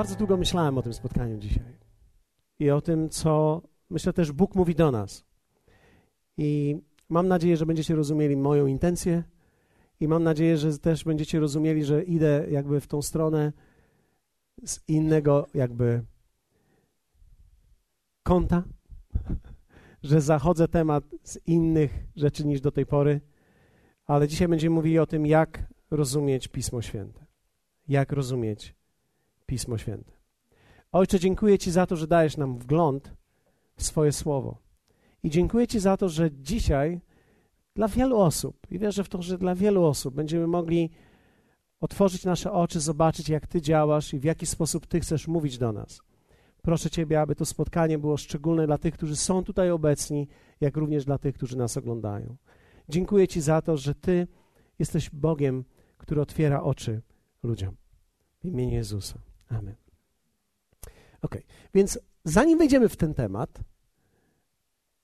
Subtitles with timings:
[0.00, 1.78] Bardzo długo myślałem o tym spotkaniu dzisiaj
[2.58, 5.24] i o tym, co myślę też Bóg mówi do nas.
[6.36, 6.78] I
[7.08, 9.22] mam nadzieję, że będziecie rozumieli moją intencję
[10.00, 13.52] i mam nadzieję, że też będziecie rozumieli, że idę jakby w tą stronę
[14.64, 16.04] z innego jakby
[18.22, 18.62] kąta,
[20.02, 23.20] że zachodzę temat z innych rzeczy niż do tej pory,
[24.06, 27.26] ale dzisiaj będziemy mówili o tym, jak rozumieć Pismo Święte.
[27.88, 28.79] Jak rozumieć
[29.50, 30.12] Pismo Święte.
[30.92, 33.14] Ojcze, dziękuję Ci za to, że dajesz nam wgląd
[33.76, 34.58] w swoje słowo.
[35.22, 37.00] I dziękuję Ci za to, że dzisiaj
[37.74, 40.90] dla wielu osób, i wierzę w to, że dla wielu osób będziemy mogli
[41.80, 45.72] otworzyć nasze oczy, zobaczyć, jak Ty działasz i w jaki sposób Ty chcesz mówić do
[45.72, 46.02] nas.
[46.62, 50.28] Proszę Ciebie, aby to spotkanie było szczególne dla tych, którzy są tutaj obecni,
[50.60, 52.36] jak również dla tych, którzy nas oglądają.
[52.88, 54.26] Dziękuję Ci za to, że Ty
[54.78, 55.64] jesteś Bogiem,
[55.98, 57.02] który otwiera oczy
[57.42, 57.76] ludziom.
[58.40, 59.29] W imieniu Jezusa.
[59.50, 59.74] Amen.
[61.22, 61.36] Ok,
[61.74, 63.60] więc zanim wejdziemy w ten temat,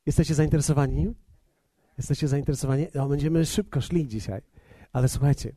[0.07, 1.15] jesteście zainteresowani?
[1.99, 2.87] Jesteście zainteresowani?
[2.95, 4.43] No, będziemy szybko szli dzisiaj.
[4.93, 5.57] Ale słuchajcie,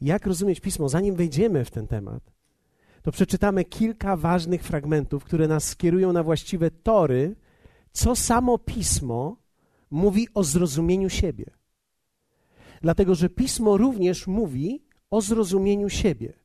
[0.00, 2.32] jak rozumieć pismo, zanim wejdziemy w ten temat,
[3.02, 7.36] to przeczytamy kilka ważnych fragmentów, które nas skierują na właściwe tory,
[7.92, 9.36] co samo pismo
[9.90, 11.50] mówi o zrozumieniu siebie.
[12.82, 16.41] Dlatego, że pismo również mówi o zrozumieniu siebie.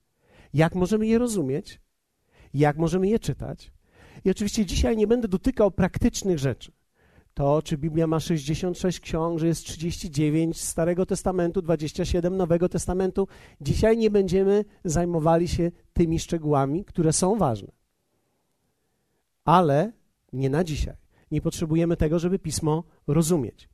[0.57, 1.79] Jak możemy je rozumieć?
[2.53, 3.71] Jak możemy je czytać?
[4.25, 6.71] I oczywiście dzisiaj nie będę dotykał praktycznych rzeczy.
[7.33, 13.27] To, czy Biblia ma 66 ksiąg, że jest 39 Starego Testamentu, 27 Nowego Testamentu.
[13.61, 17.71] Dzisiaj nie będziemy zajmowali się tymi szczegółami, które są ważne.
[19.45, 19.91] Ale
[20.33, 20.95] nie na dzisiaj.
[21.31, 23.69] Nie potrzebujemy tego, żeby pismo rozumieć.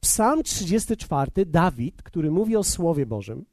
[0.00, 3.44] Psalm 34, Dawid, który mówi o Słowie Bożym,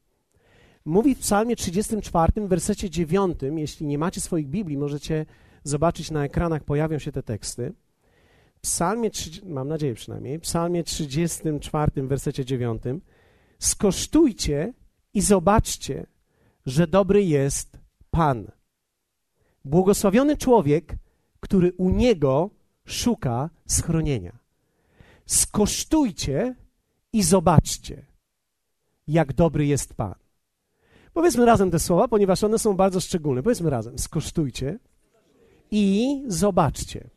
[0.86, 3.40] mówi w Psalmie 34, w wersecie 9.
[3.56, 5.26] Jeśli nie macie swoich Biblii, możecie
[5.64, 7.74] zobaczyć na ekranach, pojawią się te teksty.
[8.62, 9.10] Psalmie,
[9.46, 12.84] mam nadzieję przynajmniej, Psalmie 34, w wersecie 9.
[13.60, 14.74] Skosztujcie
[15.14, 16.06] i zobaczcie,
[16.66, 17.78] że dobry jest
[18.12, 18.52] Pan.
[19.66, 20.96] Błogosławiony człowiek,
[21.40, 22.50] który u Niego
[22.86, 24.40] szuka schronienia.
[25.26, 26.56] Skosztujcie
[27.14, 28.06] i zobaczcie,
[29.08, 30.22] jak dobry jest Pan.
[31.13, 33.44] Powiedzmy razem te słowa, ponieważ one są bardzo szczególne.
[33.44, 34.79] Powiedzmy razem: skosztujcie
[35.72, 37.09] i zobaczcie.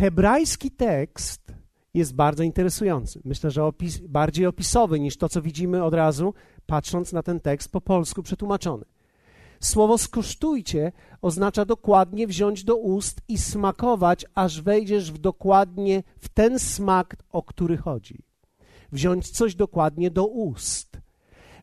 [0.00, 1.52] Hebrajski tekst
[1.94, 3.20] jest bardzo interesujący.
[3.24, 6.34] Myślę, że opis, bardziej opisowy niż to, co widzimy od razu,
[6.66, 8.84] patrząc na ten tekst po polsku przetłumaczony.
[9.60, 16.58] Słowo skosztujcie oznacza dokładnie wziąć do ust i smakować, aż wejdziesz w dokładnie w ten
[16.58, 18.22] smak, o który chodzi.
[18.92, 20.98] Wziąć coś dokładnie do ust.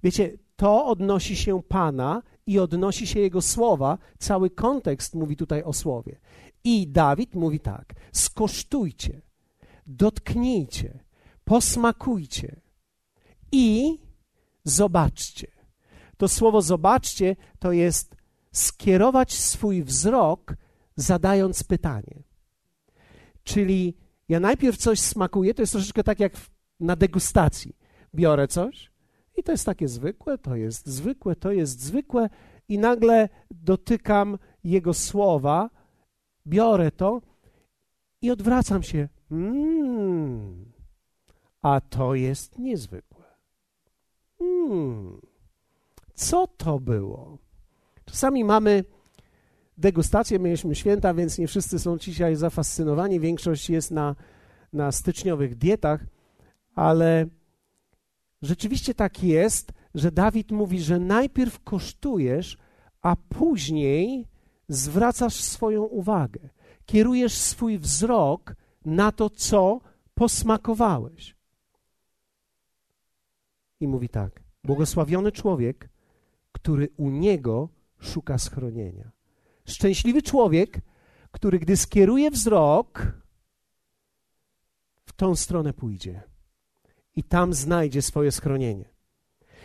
[0.04, 3.98] Wiecie, to odnosi się Pana i odnosi się Jego słowa.
[4.20, 6.20] Cały kontekst mówi tutaj o słowie.
[6.64, 9.22] I Dawid mówi tak: skosztujcie,
[9.88, 11.00] dotknijcie,
[11.44, 12.62] posmakujcie
[13.52, 13.98] i
[14.64, 15.48] zobaczcie.
[16.18, 18.16] To słowo zobaczcie to jest
[18.52, 20.56] skierować swój wzrok,
[20.96, 22.24] zadając pytanie.
[23.44, 23.98] Czyli
[24.30, 26.34] ja najpierw coś smakuję, to jest troszeczkę tak jak
[26.80, 27.76] na degustacji.
[28.14, 28.95] Biorę coś
[29.38, 32.30] i to jest takie zwykłe, to jest zwykłe, to jest zwykłe,
[32.70, 35.70] i nagle dotykam Jego słowa,
[36.48, 37.22] biorę to
[38.22, 39.10] i odwracam się.
[39.32, 40.72] Mmm,
[41.62, 43.26] a to jest niezwykłe.
[44.42, 45.22] Mmm,
[46.14, 47.38] co to było?
[48.06, 48.84] Czasami mamy
[49.78, 53.20] degustację, mieliśmy święta, więc nie wszyscy są dzisiaj zafascynowani.
[53.20, 54.16] Większość jest na,
[54.74, 56.06] na styczniowych dietach,
[56.76, 57.26] ale
[58.46, 62.58] rzeczywiście tak jest, że Dawid mówi, że najpierw kosztujesz,
[63.02, 64.28] a później
[64.68, 66.50] zwracasz swoją uwagę,
[66.86, 68.56] kierujesz swój wzrok
[68.86, 69.80] na to, co
[70.14, 71.36] posmakowałeś.
[73.80, 75.90] I mówi tak: Błogosławiony człowiek,
[76.52, 77.70] który u niego
[78.00, 79.12] szuka schronienia.
[79.66, 80.82] Szczęśliwy człowiek,
[81.32, 83.12] który gdy skieruje wzrok,
[85.06, 86.35] w tą stronę pójdzie
[87.16, 88.96] i tam znajdzie swoje schronienie.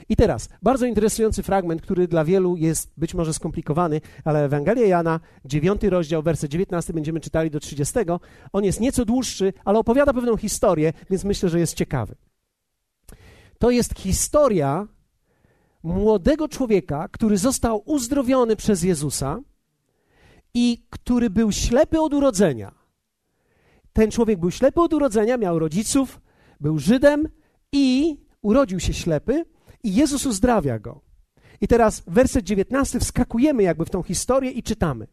[0.08, 5.20] I teraz, bardzo interesujący fragment, który dla wielu jest być może skomplikowany, ale Ewangelia Jana,
[5.44, 7.94] 9 rozdział, werset 19 będziemy czytali do 30.
[8.52, 12.14] On jest nieco dłuższy, ale opowiada pewną historię, więc myślę, że jest ciekawy.
[13.58, 14.88] To jest historia
[15.82, 19.40] młodego człowieka, który został uzdrowiony przez Jezusa
[20.54, 22.74] i który był ślepy od urodzenia.
[23.92, 26.20] Ten człowiek był ślepy od urodzenia, miał rodziców,
[26.60, 27.28] był Żydem
[27.72, 29.44] i urodził się ślepy,
[29.82, 31.00] i Jezus uzdrawia go.
[31.60, 35.06] I teraz werset 19 wskakujemy jakby w tą historię i czytamy.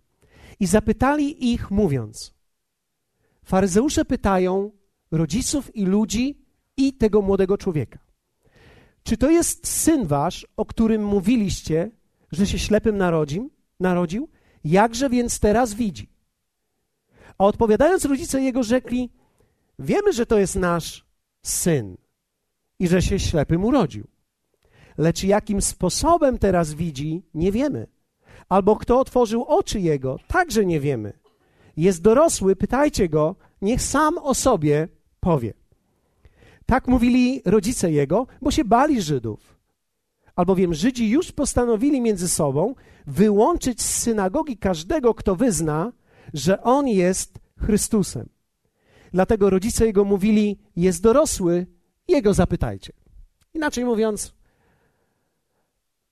[0.60, 2.34] I zapytali ich, mówiąc:
[3.44, 4.72] Faryzeusze pytają
[5.12, 6.46] rodziców i ludzi
[6.78, 8.00] i tego młodego człowieka:
[9.04, 11.92] Czy to jest syn wasz, o którym mówiliście,
[12.32, 13.52] że się ślepym narodził?
[13.80, 14.30] narodził?
[14.64, 16.10] Jakże więc teraz widzi?
[17.38, 19.10] A odpowiadając rodzice jego rzekli:
[19.80, 21.06] Wiemy, że to jest nasz
[21.44, 21.98] syn
[22.80, 24.08] i że się ślepym urodził.
[24.98, 27.88] Lecz jakim sposobem teraz widzi, nie wiemy.
[28.50, 31.14] Albo kto otworzył oczy jego, także nie wiemy.
[31.78, 34.88] Jest dorosły, pytajcie go, niech sam o sobie
[35.20, 35.54] powie.
[36.66, 39.58] Tak mówili rodzice jego, bo się bali Żydów.
[40.36, 42.76] Albowiem Żydzi już postanowili między sobą
[43.08, 45.92] wyłączyć z synagogi każdego, kto wyzna,
[46.34, 48.30] że on jest Chrystusem.
[49.14, 51.68] Dlatego rodzice jego mówili: Jest dorosły,
[52.08, 52.94] jego zapytajcie.
[53.54, 54.34] Inaczej mówiąc,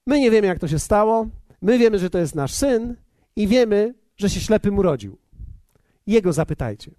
[0.07, 1.27] my nie wiemy, jak to się stało,
[1.61, 2.95] my wiemy, że to jest nasz syn
[3.35, 5.17] i wiemy, że się ślepym urodził.
[6.07, 6.91] Jego zapytajcie.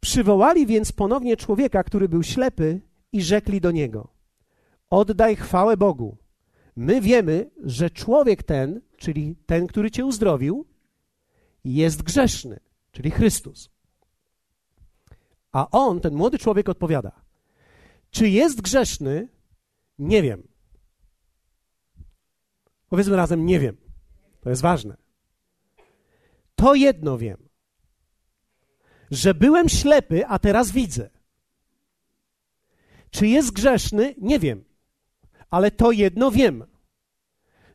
[0.00, 2.80] Przywołali więc ponownie człowieka, który był ślepy,
[3.14, 4.08] i rzekli do niego:
[4.90, 6.16] Oddaj chwałę Bogu.
[6.76, 10.66] My wiemy, że człowiek ten, czyli ten, który cię uzdrowił,
[11.64, 12.60] jest grzeszny,
[12.92, 13.70] czyli Chrystus.
[15.52, 17.23] A on, ten młody człowiek, odpowiada:
[18.14, 19.28] Czy jest grzeszny?
[19.98, 20.48] Nie wiem.
[22.88, 23.76] Powiedzmy razem: Nie wiem.
[24.40, 24.96] To jest ważne.
[26.54, 27.44] To jedno wiem
[29.10, 31.10] że byłem ślepy, a teraz widzę.
[33.10, 34.14] Czy jest grzeszny?
[34.18, 34.64] Nie wiem.
[35.50, 36.64] Ale to jedno wiem,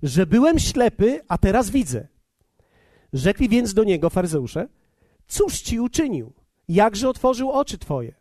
[0.03, 2.07] że byłem ślepy, a teraz widzę.
[3.13, 4.67] Rzekli więc do niego faryzeusze,
[5.27, 6.33] cóż ci uczynił?
[6.67, 8.15] Jakże otworzył oczy twoje?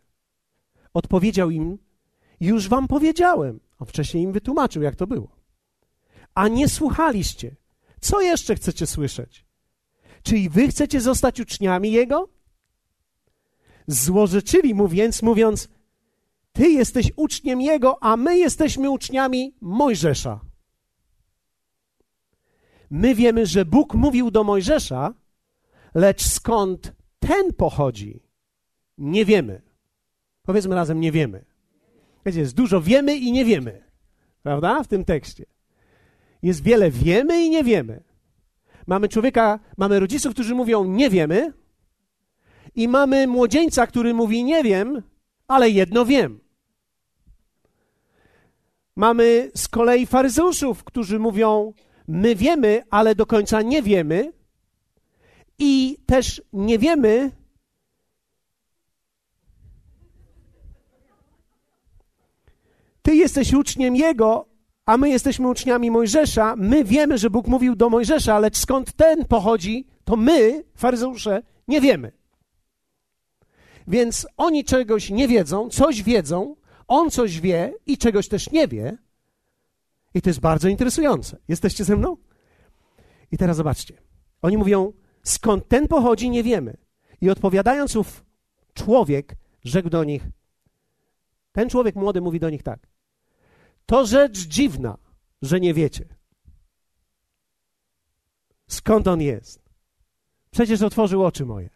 [0.93, 1.77] Odpowiedział im,
[2.39, 3.59] już wam powiedziałem.
[3.79, 5.27] On wcześniej im wytłumaczył, jak to było.
[6.33, 7.55] A nie słuchaliście.
[8.01, 9.45] Co jeszcze chcecie słyszeć?
[10.23, 12.29] Czy i wy chcecie zostać uczniami Jego?
[13.87, 15.69] Złożyczyli mu więc, mówiąc:
[16.51, 20.39] Ty jesteś uczniem jego, a my jesteśmy uczniami Mojżesza.
[22.89, 25.13] My wiemy, że Bóg mówił do Mojżesza,
[25.95, 28.23] lecz skąd ten pochodzi,
[28.97, 29.61] nie wiemy.
[30.43, 31.45] Powiedzmy razem, nie wiemy.
[32.35, 33.83] Jest dużo wiemy i nie wiemy,
[34.43, 34.83] prawda?
[34.83, 35.45] W tym tekście.
[36.43, 38.03] Jest wiele wiemy i nie wiemy.
[38.87, 41.53] Mamy człowieka, mamy rodziców, którzy mówią nie wiemy,
[42.75, 45.01] i mamy młodzieńca, który mówi: Nie wiem,
[45.47, 46.39] ale jedno wiem.
[48.95, 51.73] Mamy z kolei faryzeuszów, którzy mówią:
[52.07, 54.33] My wiemy, ale do końca nie wiemy.
[55.59, 57.31] I też nie wiemy,
[63.01, 64.45] Ty jesteś uczniem Jego,
[64.85, 66.55] a my jesteśmy uczniami Mojżesza.
[66.57, 71.81] My wiemy, że Bóg mówił do Mojżesza, lecz skąd ten pochodzi, to my, faryzeusze, nie
[71.81, 72.11] wiemy.
[73.87, 76.55] Więc oni czegoś nie wiedzą, coś wiedzą,
[76.87, 78.97] on coś wie i czegoś też nie wie.
[80.13, 81.37] I to jest bardzo interesujące.
[81.47, 82.17] Jesteście ze mną?
[83.31, 83.93] I teraz zobaczcie.
[84.41, 86.77] Oni mówią, skąd ten pochodzi, nie wiemy.
[87.21, 88.25] I odpowiadając ów
[88.73, 90.23] człowiek, rzekł do nich,
[91.59, 92.87] ten człowiek młody mówi do nich tak.
[93.85, 94.97] To rzecz dziwna,
[95.41, 96.05] że nie wiecie.
[98.67, 99.69] Skąd on jest?
[100.51, 101.69] Przecież otworzył oczy moje.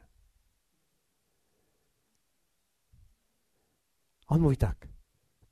[4.28, 4.88] On mówi tak.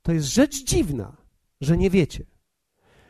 [0.02, 1.16] To jest rzecz dziwna,
[1.60, 2.26] że nie wiecie.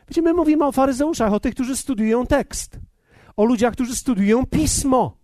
[0.07, 2.79] Wiecie, my mówimy o faryzeuszach, o tych, którzy studiują tekst,
[3.35, 5.17] o ludziach, którzy studiują pismo,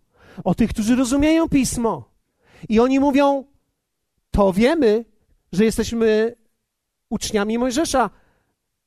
[0.44, 2.12] o tych, którzy rozumieją pismo.
[2.70, 3.46] I oni mówią:
[4.32, 5.06] To wiemy,
[5.52, 6.36] że jesteśmy
[7.10, 8.10] uczniami Mojżesza,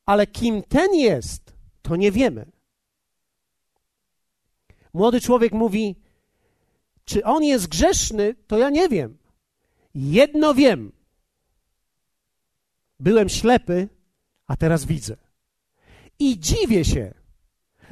[0.07, 2.47] ale kim ten jest, to nie wiemy.
[4.95, 5.97] Młody człowiek mówi:
[7.05, 9.19] Czy on jest grzeszny, to ja nie wiem.
[9.95, 10.93] Jedno wiem
[13.03, 13.89] Byłem ślepy,
[14.47, 15.17] a teraz widzę.
[16.19, 17.15] I dziwię się,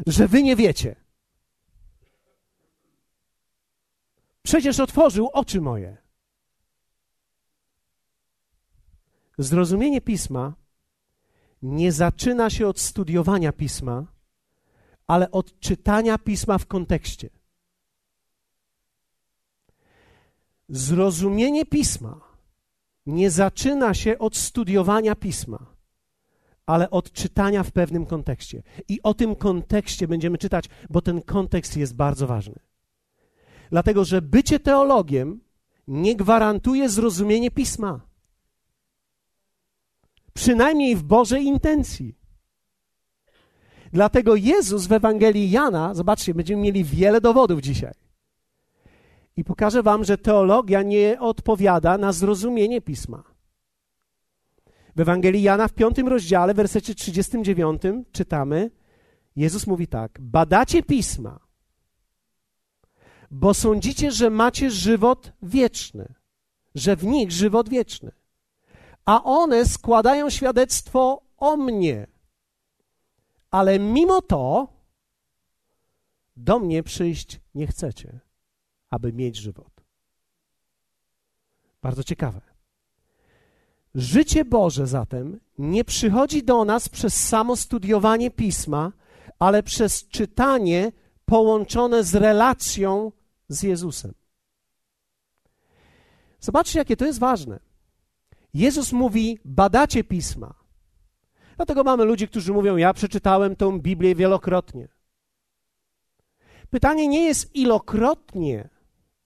[0.06, 0.96] że wy nie wiecie.
[4.42, 5.96] Przecież otworzył oczy moje.
[9.40, 10.52] Zrozumienie pisma
[11.62, 14.06] nie zaczyna się od studiowania pisma,
[15.06, 17.30] ale od czytania pisma w kontekście.
[20.68, 22.20] Zrozumienie pisma
[23.06, 25.66] nie zaczyna się od studiowania pisma,
[26.66, 28.62] ale od czytania w pewnym kontekście.
[28.88, 32.58] I o tym kontekście będziemy czytać, bo ten kontekst jest bardzo ważny.
[33.70, 35.40] Dlatego, że bycie teologiem
[35.88, 38.09] nie gwarantuje zrozumienie pisma.
[40.40, 42.18] Przynajmniej w Bożej intencji.
[43.92, 47.94] Dlatego Jezus w Ewangelii Jana, zobaczcie, będziemy mieli wiele dowodów dzisiaj.
[49.36, 53.22] I pokażę Wam, że teologia nie odpowiada na zrozumienie pisma.
[54.96, 57.82] W Ewangelii Jana w piątym rozdziale, w wersecie 39
[58.12, 58.70] czytamy,
[59.36, 61.40] Jezus mówi tak: Badacie pisma,
[63.30, 66.14] bo sądzicie, że macie żywot wieczny,
[66.74, 68.19] że w nich żywot wieczny,
[69.10, 72.06] a one składają świadectwo o mnie.
[73.50, 74.68] Ale mimo to
[76.36, 78.20] do mnie przyjść nie chcecie,
[78.90, 79.80] aby mieć żywot.
[81.82, 82.40] Bardzo ciekawe.
[83.94, 88.92] Życie Boże zatem nie przychodzi do nas przez samo studiowanie pisma,
[89.38, 90.92] ale przez czytanie
[91.24, 93.12] połączone z relacją
[93.48, 94.14] z Jezusem.
[96.40, 97.69] Zobaczcie, jakie to jest ważne.
[98.54, 100.54] Jezus mówi: badacie pisma.
[101.56, 104.88] Dlatego mamy ludzi, którzy mówią: Ja przeczytałem tą Biblię wielokrotnie.
[106.70, 108.68] Pytanie nie jest ilokrotnie,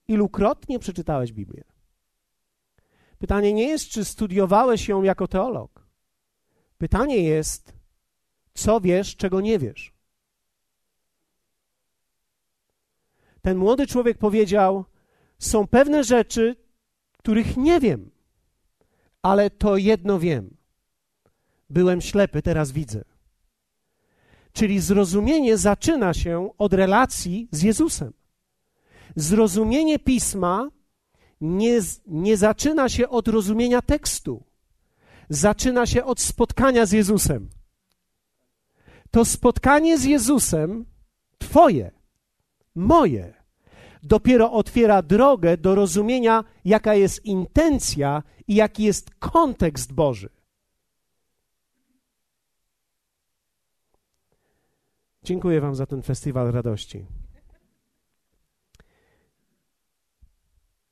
[0.07, 1.63] ilukrotnie przeczytałeś Biblię.
[3.19, 5.87] Pytanie nie jest, czy studiowałeś ją jako teolog.
[6.77, 7.73] Pytanie jest,
[8.53, 9.93] co wiesz, czego nie wiesz.
[13.41, 14.85] Ten młody człowiek powiedział:
[15.39, 16.55] Są pewne rzeczy,
[17.17, 18.11] których nie wiem,
[19.25, 20.57] ale to jedno wiem.
[21.69, 23.03] Byłem ślepy, teraz widzę.
[24.53, 28.13] Czyli zrozumienie zaczyna się od relacji z Jezusem.
[29.15, 30.69] Zrozumienie pisma
[31.41, 34.43] nie, nie zaczyna się od rozumienia tekstu.
[35.29, 37.49] Zaczyna się od spotkania z Jezusem.
[39.11, 40.85] To spotkanie z Jezusem,
[41.37, 41.91] Twoje,
[42.75, 43.33] moje,
[44.05, 50.29] dopiero otwiera drogę do rozumienia, jaka jest intencja i jaki jest kontekst Boży.
[55.23, 57.05] Dziękuję Wam za ten festiwal radości.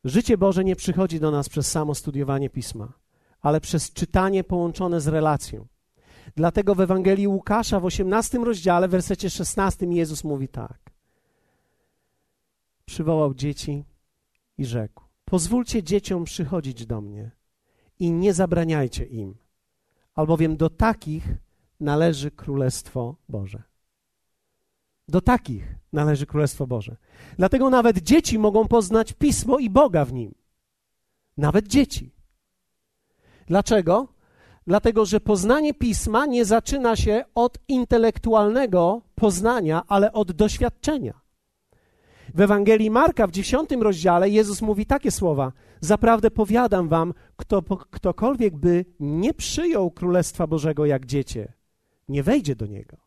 [0.04, 2.94] Życie Boże nie przychodzi do nas przez samo studiowanie pisma,
[3.42, 5.68] ale przez czytanie połączone z relacją.
[6.36, 10.93] Dlatego w Ewangelii Łukasza w 18 rozdziale, w wersecie 16 Jezus mówi tak.
[12.86, 13.86] Przywołał dzieci
[14.58, 17.32] i rzekł: Pozwólcie dzieciom przychodzić do mnie
[18.00, 19.36] i nie zabraniajcie im,
[20.16, 21.28] albowiem do takich
[21.80, 23.64] należy Królestwo Boże.
[25.08, 26.98] Do takich należy Królestwo Boże.
[27.38, 30.36] Dlatego nawet dzieci mogą poznać Pismo i Boga w nim.
[31.38, 32.16] Nawet dzieci.
[33.48, 34.08] Dlaczego?
[34.68, 41.23] Dlatego, że poznanie Pisma nie zaczyna się od intelektualnego poznania, ale od doświadczenia.
[42.34, 47.62] W Ewangelii Marka w dziesiątym rozdziale Jezus mówi takie słowa: Zaprawdę powiadam wam, kto,
[47.92, 51.54] ktokolwiek by nie przyjął Królestwa Bożego jak dziecię,
[52.10, 52.98] nie wejdzie do niego.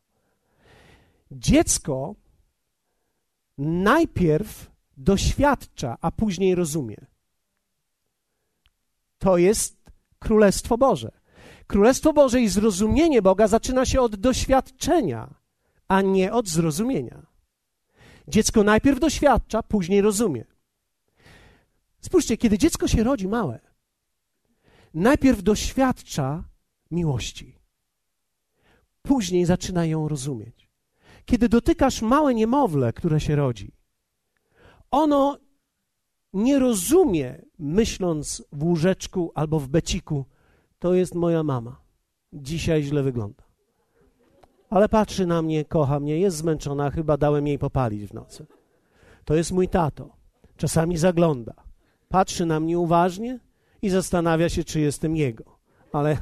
[1.30, 2.14] Dziecko
[3.58, 6.96] najpierw doświadcza, a później rozumie.
[9.18, 11.10] To jest Królestwo Boże.
[11.66, 15.34] Królestwo Boże i zrozumienie Boga zaczyna się od doświadczenia,
[15.88, 17.35] a nie od zrozumienia.
[18.28, 20.44] Dziecko najpierw doświadcza, później rozumie.
[22.00, 23.60] Spójrzcie, kiedy dziecko się rodzi małe,
[24.94, 26.44] najpierw doświadcza
[26.90, 27.58] miłości,
[29.02, 30.68] później zaczyna ją rozumieć.
[31.24, 33.72] Kiedy dotykasz małe niemowlę, które się rodzi,
[34.90, 35.38] ono
[36.32, 40.24] nie rozumie, myśląc w łóżeczku albo w beciku,
[40.78, 41.80] to jest moja mama.
[42.32, 43.45] Dzisiaj źle wygląda.
[44.70, 48.46] Ale patrzy na mnie, kocha mnie, jest zmęczona, chyba dałem jej popalić w nocy.
[49.24, 50.16] To jest mój tato.
[50.56, 51.54] Czasami zagląda.
[52.08, 53.38] Patrzy na mnie uważnie
[53.82, 55.44] i zastanawia się, czy jestem jego.
[55.92, 56.16] Ale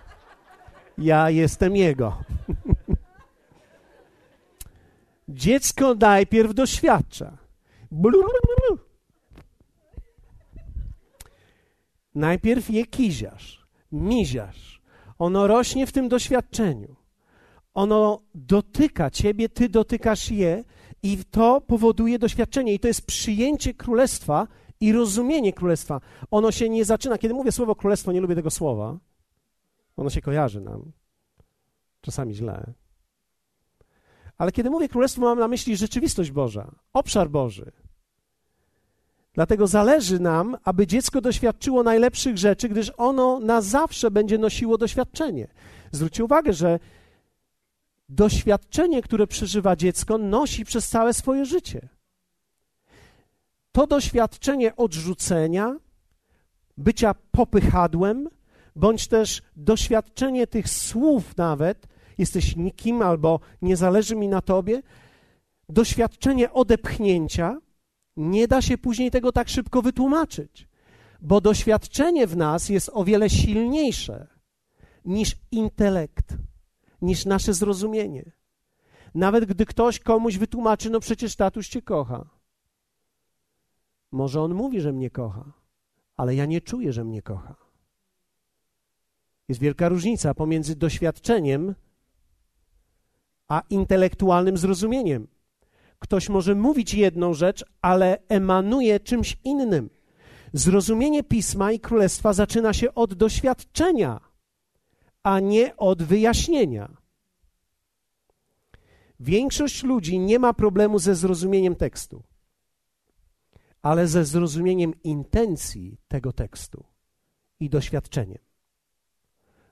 [0.98, 2.18] ja jestem jego.
[5.28, 7.36] Dziecko najpierw doświadcza.
[12.14, 14.82] Najpierw je kiziasz, miziasz.
[15.18, 16.99] Ono rośnie w tym doświadczeniu.
[17.74, 20.64] Ono dotyka ciebie, ty dotykasz je
[21.02, 22.74] i to powoduje doświadczenie.
[22.74, 24.46] I to jest przyjęcie królestwa
[24.80, 26.00] i rozumienie królestwa.
[26.30, 27.18] Ono się nie zaczyna.
[27.18, 28.98] Kiedy mówię słowo królestwo, nie lubię tego słowa.
[29.96, 30.92] Ono się kojarzy nam.
[32.00, 32.72] Czasami źle.
[34.38, 37.72] Ale kiedy mówię królestwo, mam na myśli rzeczywistość Boża, obszar Boży.
[39.34, 45.48] Dlatego zależy nam, aby dziecko doświadczyło najlepszych rzeczy, gdyż ono na zawsze będzie nosiło doświadczenie.
[45.92, 46.78] Zwróćcie uwagę, że
[48.10, 51.88] doświadczenie, które przeżywa dziecko, nosi przez całe swoje życie.
[53.72, 55.76] To doświadczenie odrzucenia,
[56.76, 58.28] bycia popychadłem,
[58.76, 61.86] bądź też doświadczenie tych słów nawet,
[62.18, 64.82] jesteś nikim albo nie zależy mi na tobie,
[65.68, 67.56] doświadczenie odepchnięcia
[68.16, 70.68] nie da się później tego tak szybko wytłumaczyć,
[71.20, 74.26] bo doświadczenie w nas jest o wiele silniejsze
[75.04, 76.36] niż intelekt,
[77.02, 78.32] niż nasze zrozumienie.
[79.14, 82.30] Nawet gdy ktoś komuś wytłumaczy, no przecież tatuś cię kocha.
[84.12, 85.52] Może on mówi, że mnie kocha,
[86.16, 87.54] ale ja nie czuję, że mnie kocha.
[89.48, 91.74] Jest wielka różnica pomiędzy doświadczeniem
[93.48, 95.26] a intelektualnym zrozumieniem.
[95.98, 99.90] Ktoś może mówić jedną rzecz, ale emanuje czymś innym.
[100.52, 104.20] Zrozumienie pisma i królestwa zaczyna się od doświadczenia,
[105.22, 106.96] a nie od wyjaśnienia.
[109.20, 112.22] Większość ludzi nie ma problemu ze zrozumieniem tekstu,
[113.82, 116.84] ale ze zrozumieniem intencji tego tekstu
[117.60, 118.38] i doświadczeniem.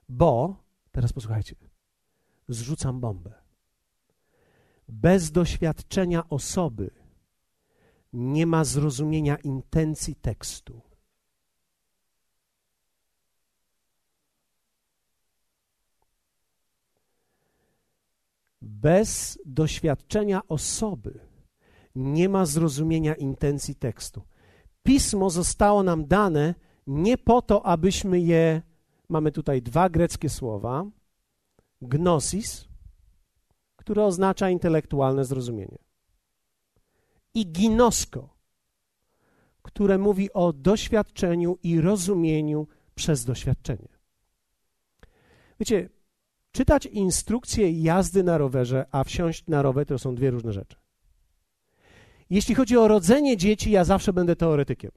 [0.09, 0.57] Bo,
[0.93, 1.57] teraz posłuchajcie,
[2.49, 3.35] zrzucam bombę.
[4.89, 6.91] Bez doświadczenia osoby
[8.13, 10.88] nie ma zrozumienia intencji tekstu.
[18.81, 21.21] Bez doświadczenia osoby
[21.95, 24.23] nie ma zrozumienia intencji tekstu.
[24.83, 26.55] Pismo zostało nam dane
[26.87, 28.63] nie po to, abyśmy je.
[29.09, 30.85] Mamy tutaj dwa greckie słowa:
[31.83, 32.69] gnosis,
[33.77, 35.79] które oznacza intelektualne zrozumienie,
[37.35, 38.37] i ginosko,
[39.63, 43.89] które mówi o doświadczeniu i rozumieniu przez doświadczenie.
[45.61, 45.89] Wiecie,
[46.53, 50.77] czytać instrukcję jazdy na rowerze, a wsiąść na rower to są dwie różne rzeczy.
[52.31, 54.91] Jeśli chodzi o rodzenie dzieci, ja zawsze będę teoretykiem.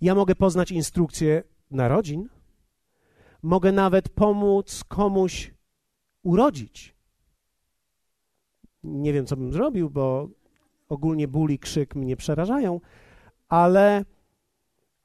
[0.00, 2.28] Ja mogę poznać instrukcję narodzin,
[3.42, 5.54] mogę nawet pomóc komuś
[6.22, 6.94] urodzić.
[8.82, 10.28] Nie wiem, co bym zrobił, bo
[10.88, 12.80] ogólnie ból i krzyk mnie przerażają,
[13.48, 14.04] ale,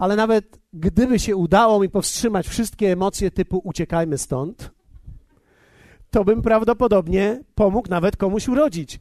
[0.03, 4.71] ale nawet gdyby się udało mi powstrzymać wszystkie emocje typu uciekajmy stąd,
[6.11, 8.99] to bym prawdopodobnie pomógł nawet komuś urodzić.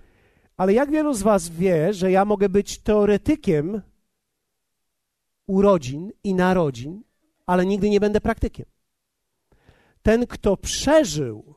[0.56, 3.82] Ale jak wielu z Was wie, że ja mogę być teoretykiem
[5.46, 7.02] urodzin i narodzin,
[7.46, 8.66] ale nigdy nie będę praktykiem.
[10.02, 11.54] Ten, kto przeżył,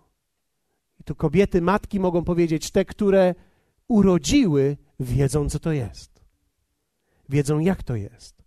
[1.00, 3.36] i tu kobiety, matki mogą powiedzieć, te, które
[3.88, 6.26] urodziły, wiedzą, co to jest.
[7.30, 8.45] Wiedzą, jak to jest.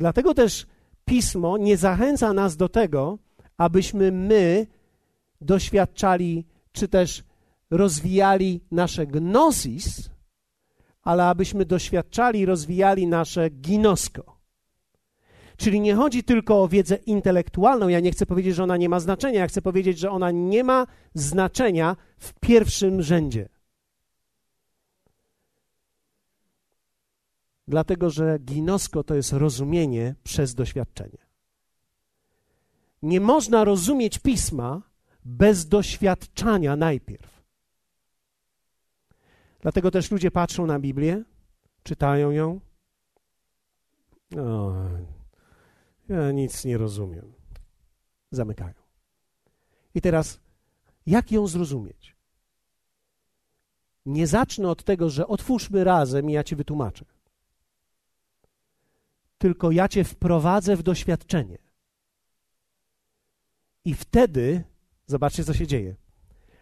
[0.00, 0.66] Dlatego też
[1.04, 3.18] pismo nie zachęca nas do tego,
[3.56, 4.66] abyśmy my
[5.40, 7.24] doświadczali, czy też
[7.70, 10.10] rozwijali nasze gnosis,
[11.02, 14.36] ale abyśmy doświadczali, rozwijali nasze ginosko.
[15.56, 17.88] Czyli nie chodzi tylko o wiedzę intelektualną.
[17.88, 19.40] Ja nie chcę powiedzieć, że ona nie ma znaczenia.
[19.40, 23.48] Ja chcę powiedzieć, że ona nie ma znaczenia w pierwszym rzędzie.
[27.70, 31.18] Dlatego, że ginosko to jest rozumienie przez doświadczenie.
[33.02, 34.82] Nie można rozumieć pisma
[35.24, 37.42] bez doświadczania najpierw.
[39.60, 41.24] Dlatego też ludzie patrzą na Biblię,
[41.82, 42.60] czytają ją.
[44.36, 44.74] O,
[46.08, 47.32] ja nic nie rozumiem.
[48.30, 48.74] Zamykają.
[49.94, 50.40] I teraz,
[51.06, 52.16] jak ją zrozumieć?
[54.06, 57.04] Nie zacznę od tego, że otwórzmy razem i ja ci wytłumaczę.
[59.40, 61.58] Tylko ja cię wprowadzę w doświadczenie.
[63.84, 64.64] I wtedy,
[65.06, 65.94] zobaczcie, co się dzieje.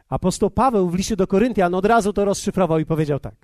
[0.09, 3.35] Apostoł Paweł w liście do Koryntian od razu to rozszyfrował i powiedział tak.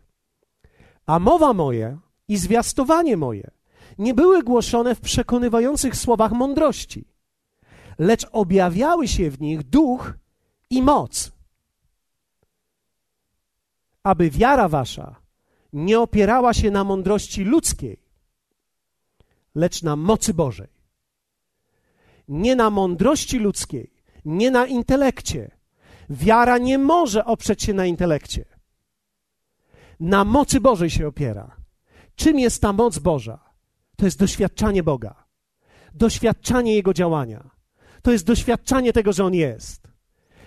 [1.07, 3.51] A mowa moja i zwiastowanie moje
[3.99, 7.05] nie były głoszone w przekonywających słowach mądrości,
[7.99, 10.13] lecz objawiały się w nich duch
[10.71, 11.33] i moc,
[14.03, 15.17] aby wiara wasza
[15.73, 18.04] nie opierała się na mądrości ludzkiej,
[19.55, 20.69] lecz na mocy Bożej.
[22.29, 23.91] Nie na mądrości ludzkiej,
[24.25, 25.51] nie na intelekcie.
[26.11, 28.45] Wiara nie może oprzeć się na intelekcie.
[30.01, 31.57] Na mocy Bożej się opiera.
[32.17, 33.39] Czym jest ta moc Boża?
[33.97, 35.25] To jest doświadczanie Boga,
[35.95, 37.51] doświadczanie Jego działania.
[38.03, 39.89] To jest doświadczanie tego, że On jest.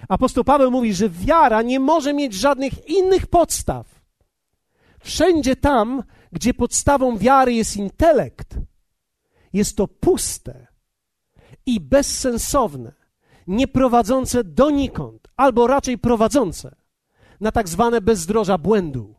[0.09, 4.01] Apostoł Paweł mówi, że wiara nie może mieć żadnych innych podstaw.
[4.99, 8.55] Wszędzie tam, gdzie podstawą wiary jest intelekt,
[9.57, 10.67] jest to puste
[11.65, 12.93] i bezsensowne,
[13.47, 16.75] nieprowadzące donikąd, albo raczej prowadzące
[17.39, 19.15] na tak zwane bezdroża błędu.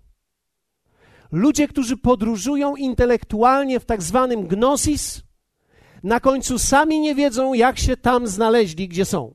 [1.32, 5.22] Ludzie, którzy podróżują intelektualnie w tak zwanym gnosis,
[6.02, 9.34] na końcu sami nie wiedzą, jak się tam znaleźli, gdzie są.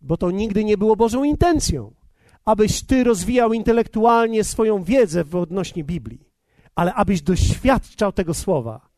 [0.00, 1.94] Bo to nigdy nie było Bożą intencją,
[2.44, 6.33] abyś ty rozwijał intelektualnie swoją wiedzę w odnośnie Biblii
[6.74, 8.88] ale abyś doświadczał tego słowa,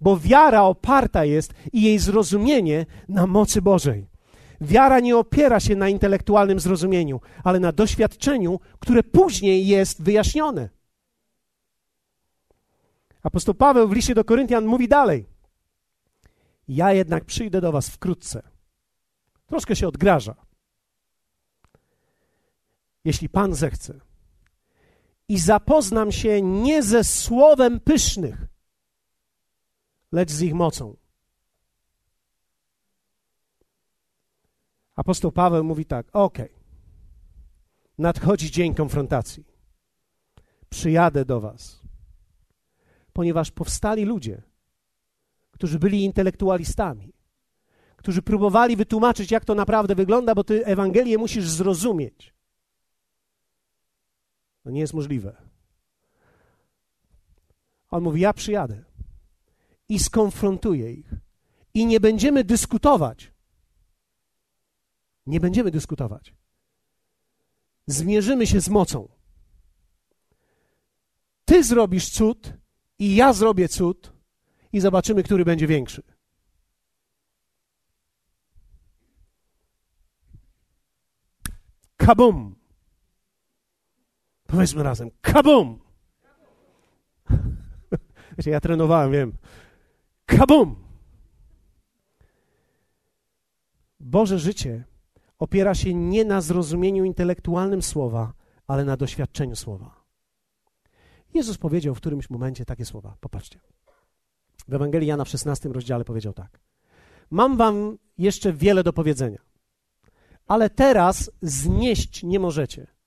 [0.00, 4.08] bo wiara oparta jest i jej zrozumienie na mocy Bożej.
[4.60, 10.68] Wiara nie opiera się na intelektualnym zrozumieniu, ale na doświadczeniu, które później jest wyjaśnione.
[13.22, 15.26] Apostoł Paweł w liście do Koryntian mówi dalej:
[16.68, 18.42] Ja jednak przyjdę do Was wkrótce.
[19.46, 20.34] Troszkę się odgraża.
[23.04, 24.07] Jeśli Pan zechce.
[25.28, 28.46] I zapoznam się nie ze słowem pysznych,
[30.12, 30.96] lecz z ich mocą.
[34.96, 36.38] Apostoł Paweł mówi tak: OK,
[37.98, 39.44] nadchodzi dzień konfrontacji.
[40.70, 41.80] Przyjadę do Was,
[43.12, 44.42] ponieważ powstali ludzie,
[45.50, 47.12] którzy byli intelektualistami,
[47.96, 52.37] którzy próbowali wytłumaczyć, jak to naprawdę wygląda, bo Ty Ewangelię musisz zrozumieć.
[54.68, 55.42] To nie jest możliwe.
[57.90, 58.84] On mówi: Ja przyjadę
[59.88, 61.10] i skonfrontuję ich.
[61.74, 63.32] I nie będziemy dyskutować.
[65.26, 66.34] Nie będziemy dyskutować.
[67.86, 69.08] Zmierzymy się z mocą.
[71.44, 72.52] Ty zrobisz cud
[72.98, 74.12] i ja zrobię cud
[74.72, 76.02] i zobaczymy, który będzie większy.
[81.96, 82.57] Kabum!
[84.48, 85.78] Powiedzmy razem, kabum!
[88.38, 89.32] Wiecie, ja trenowałem, wiem.
[90.26, 90.76] Kabum!
[94.00, 94.84] Boże życie
[95.38, 98.32] opiera się nie na zrozumieniu intelektualnym słowa,
[98.66, 100.04] ale na doświadczeniu słowa.
[101.34, 103.16] Jezus powiedział w którymś momencie takie słowa.
[103.20, 103.60] Popatrzcie.
[104.68, 106.60] W Ewangelii Jana w 16 rozdziale powiedział tak.
[107.30, 109.38] Mam wam jeszcze wiele do powiedzenia,
[110.46, 112.97] ale teraz znieść nie możecie.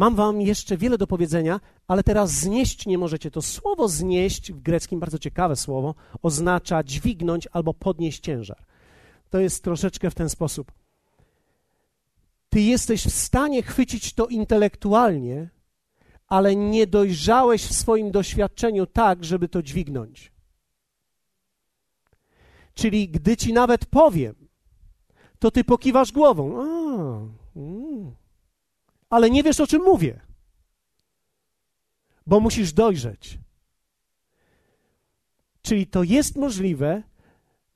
[0.00, 3.30] Mam wam jeszcze wiele do powiedzenia, ale teraz znieść nie możecie.
[3.30, 8.70] To słowo znieść, w greckim bardzo ciekawe słowo, oznacza dźwignąć albo podnieść ciężar
[9.30, 10.72] to jest troszeczkę w ten sposób.
[12.50, 15.48] Ty jesteś w stanie chwycić to intelektualnie,
[16.26, 20.32] ale nie dojrzałeś w swoim doświadczeniu tak, żeby to dźwignąć.
[22.74, 24.34] Czyli gdy ci nawet powiem,
[25.38, 26.62] to ty pokiwasz głową.
[26.62, 26.64] A,
[27.58, 28.19] mm.
[29.10, 30.20] Ale nie wiesz, o czym mówię,
[32.26, 33.38] bo musisz dojrzeć.
[35.62, 37.02] Czyli to jest możliwe,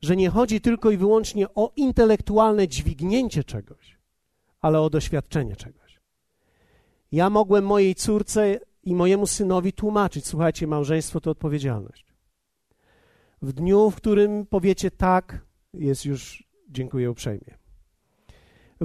[0.03, 3.99] że nie chodzi tylko i wyłącznie o intelektualne dźwignięcie czegoś,
[4.61, 6.01] ale o doświadczenie czegoś.
[7.13, 12.07] Ja mogłem mojej córce i mojemu synowi tłumaczyć: słuchajcie, małżeństwo to odpowiedzialność.
[13.43, 17.64] W dniu, w którym powiecie tak, jest już, dziękuję uprzejmie.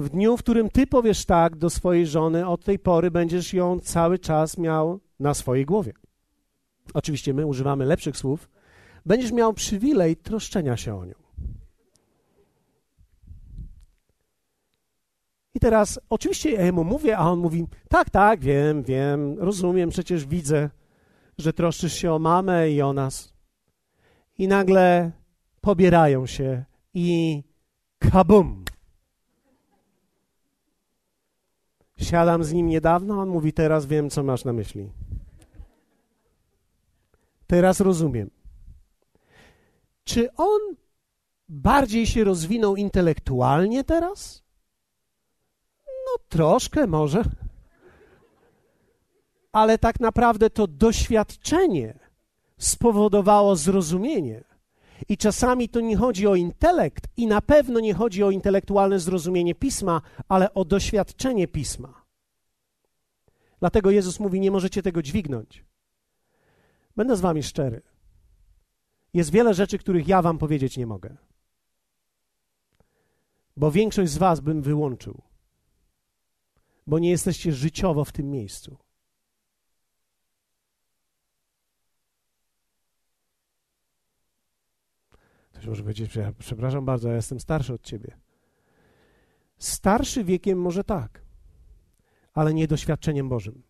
[0.00, 3.80] W dniu, w którym ty powiesz tak do swojej żony, od tej pory będziesz ją
[3.80, 5.92] cały czas miał na swojej głowie.
[6.94, 8.50] Oczywiście my używamy lepszych słów,
[9.06, 11.14] będziesz miał przywilej troszczenia się o nią.
[15.54, 20.26] I teraz oczywiście ja mu mówię, a on mówi: Tak, tak, wiem, wiem, rozumiem, przecież
[20.26, 20.70] widzę,
[21.38, 23.32] że troszczysz się o mamę i o nas.
[24.38, 25.10] I nagle
[25.60, 27.42] pobierają się i
[27.98, 28.64] kabum.
[32.00, 34.90] Siadam z nim niedawno, on mówi: Teraz wiem, co masz na myśli.
[37.46, 38.30] Teraz rozumiem.
[40.04, 40.60] Czy on
[41.48, 44.42] bardziej się rozwinął intelektualnie teraz?
[45.86, 47.22] No, troszkę może.
[49.52, 51.98] Ale tak naprawdę to doświadczenie
[52.58, 54.49] spowodowało zrozumienie.
[55.08, 59.54] I czasami to nie chodzi o intelekt, i na pewno nie chodzi o intelektualne zrozumienie
[59.54, 62.04] pisma, ale o doświadczenie pisma.
[63.60, 65.64] Dlatego Jezus mówi: Nie możecie tego dźwignąć.
[66.96, 67.82] Będę z wami szczery.
[69.14, 71.16] Jest wiele rzeczy, których ja wam powiedzieć nie mogę.
[73.56, 75.22] Bo większość z was bym wyłączył.
[76.86, 78.76] Bo nie jesteście życiowo w tym miejscu.
[85.60, 88.16] Ktoś może powiedzieć, przepraszam bardzo, ja jestem starszy od ciebie.
[89.58, 91.22] Starszy wiekiem może tak,
[92.34, 93.62] ale nie doświadczeniem Bożym.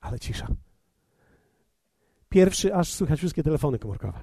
[0.00, 0.48] Ale cisza.
[2.28, 4.20] Pierwszy, aż słychać wszystkie telefony komórkowe.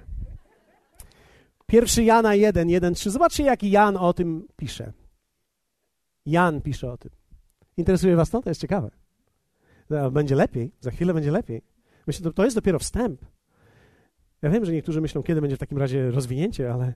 [1.66, 3.10] Pierwszy Jana 1, 1, 3.
[3.10, 4.92] Zobaczcie, jaki Jan o tym pisze.
[6.26, 7.10] Jan pisze o tym.
[7.76, 8.42] Interesuje was to?
[8.42, 8.90] To jest ciekawe.
[10.12, 11.75] Będzie lepiej, za chwilę będzie lepiej.
[12.06, 13.24] Myślę, że to jest dopiero wstęp.
[14.42, 16.94] Ja wiem, że niektórzy myślą, kiedy będzie w takim razie rozwinięcie, ale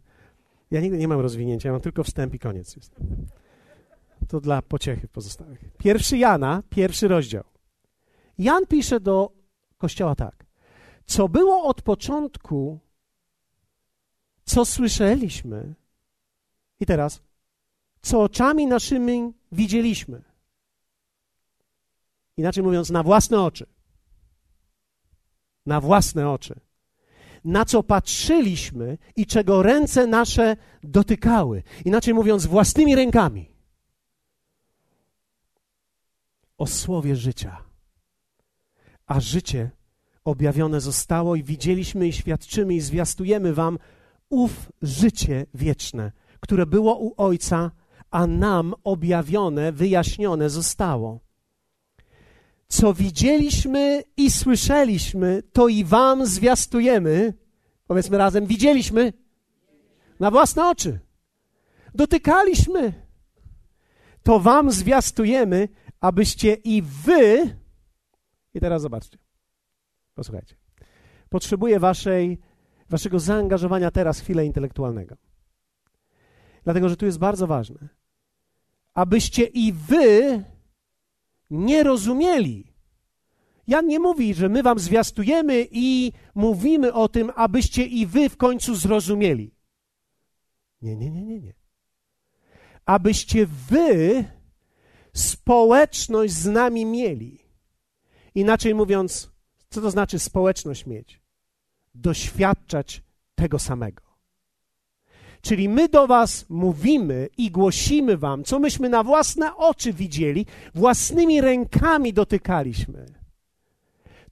[0.70, 2.76] ja nigdy nie mam rozwinięcia, ja mam tylko wstęp i koniec.
[2.76, 2.96] Jest.
[4.28, 5.60] To dla pociechy pozostałych.
[5.78, 7.44] Pierwszy Jana, pierwszy rozdział.
[8.38, 9.32] Jan pisze do
[9.78, 10.46] kościoła tak.
[11.06, 12.78] Co było od początku,
[14.44, 15.74] co słyszeliśmy,
[16.80, 17.22] i teraz,
[18.02, 20.22] co oczami naszymi widzieliśmy.
[22.36, 23.66] Inaczej mówiąc, na własne oczy.
[25.66, 26.60] Na własne oczy.
[27.44, 31.62] Na co patrzyliśmy i czego ręce nasze dotykały.
[31.84, 33.50] Inaczej mówiąc, własnymi rękami.
[36.58, 37.64] O słowie życia.
[39.06, 39.70] A życie
[40.24, 43.78] objawione zostało i widzieliśmy i świadczymy i zwiastujemy wam
[44.28, 47.70] ów życie wieczne, które było u Ojca,
[48.10, 51.20] a nam objawione, wyjaśnione zostało.
[52.70, 57.34] Co widzieliśmy i słyszeliśmy, to i wam zwiastujemy.
[57.86, 59.12] Powiedzmy razem, widzieliśmy
[60.20, 61.00] na własne oczy.
[61.94, 62.92] Dotykaliśmy.
[64.22, 65.68] To wam zwiastujemy,
[66.00, 67.56] abyście i wy.
[68.54, 69.18] I teraz zobaczcie.
[70.14, 70.54] Posłuchajcie.
[71.28, 72.38] Potrzebuję waszej,
[72.90, 75.16] waszego zaangażowania teraz chwilę intelektualnego.
[76.64, 77.88] Dlatego, że tu jest bardzo ważne.
[78.94, 80.44] Abyście i wy
[81.50, 82.72] nie rozumieli.
[83.66, 88.36] Jan nie mówi, że my wam zwiastujemy i mówimy o tym, abyście i wy w
[88.36, 89.54] końcu zrozumieli.
[90.82, 91.54] Nie, nie, nie, nie, nie.
[92.86, 94.24] Abyście wy
[95.12, 97.38] społeczność z nami mieli.
[98.34, 99.30] Inaczej mówiąc,
[99.70, 101.20] co to znaczy społeczność mieć?
[101.94, 103.02] Doświadczać
[103.34, 104.09] tego samego.
[105.40, 111.40] Czyli my do Was mówimy i głosimy Wam, co myśmy na własne oczy widzieli, własnymi
[111.40, 113.06] rękami dotykaliśmy.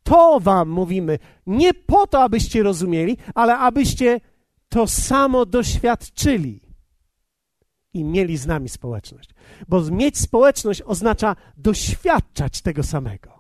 [0.03, 4.21] To Wam mówimy nie po to, abyście rozumieli, ale abyście
[4.69, 6.61] to samo doświadczyli
[7.95, 9.31] i mieli z nami społeczność.
[9.69, 13.38] Bo mieć społeczność oznacza doświadczać tego samego.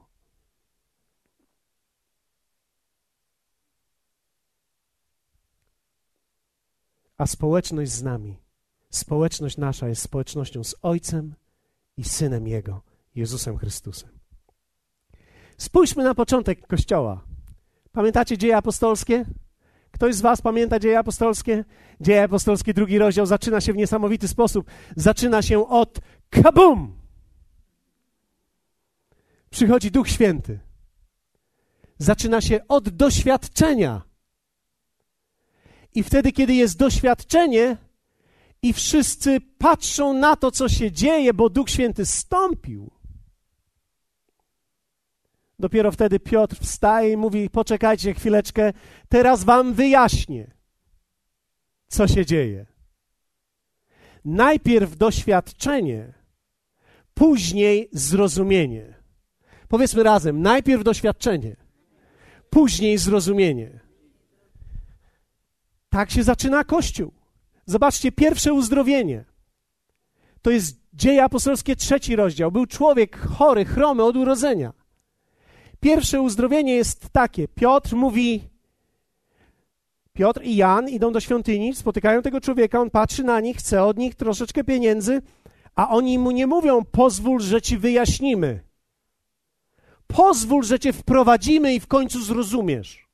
[7.18, 8.36] A społeczność z nami,
[8.90, 11.34] społeczność nasza jest społecznością z Ojcem
[11.96, 12.82] i Synem Jego,
[13.14, 14.10] Jezusem Chrystusem.
[15.58, 17.24] Spójrzmy na początek Kościoła.
[17.92, 19.24] Pamiętacie dzieje apostolskie?
[19.90, 21.64] Ktoś z Was pamięta dzieje apostolskie?
[22.00, 24.70] Dzieje apostolskie, drugi rozdział, zaczyna się w niesamowity sposób.
[24.96, 26.00] Zaczyna się od
[26.30, 26.98] kabum!
[29.50, 30.60] Przychodzi Duch Święty.
[31.98, 34.07] Zaczyna się od doświadczenia.
[35.98, 37.76] I wtedy, kiedy jest doświadczenie
[38.62, 42.90] i wszyscy patrzą na to, co się dzieje, bo Duch Święty stąpił,
[45.58, 48.72] dopiero wtedy Piotr wstaje i mówi: Poczekajcie chwileczkę,
[49.08, 50.50] teraz wam wyjaśnię,
[51.88, 52.66] co się dzieje.
[54.24, 56.14] Najpierw doświadczenie,
[57.14, 58.94] później zrozumienie.
[59.68, 61.56] Powiedzmy razem: najpierw doświadczenie,
[62.50, 63.77] później zrozumienie.
[65.88, 67.12] Tak się zaczyna Kościół.
[67.66, 69.24] Zobaczcie, pierwsze uzdrowienie.
[70.42, 72.52] To jest Dzieje Apostolskie, trzeci rozdział.
[72.52, 74.72] Był człowiek chory, chromy od urodzenia.
[75.80, 77.48] Pierwsze uzdrowienie jest takie.
[77.48, 78.48] Piotr mówi,
[80.12, 83.98] Piotr i Jan idą do świątyni, spotykają tego człowieka, on patrzy na nich, chce od
[83.98, 85.22] nich troszeczkę pieniędzy,
[85.74, 88.60] a oni mu nie mówią, pozwól, że ci wyjaśnimy.
[90.06, 93.07] Pozwól, że cię wprowadzimy i w końcu zrozumiesz.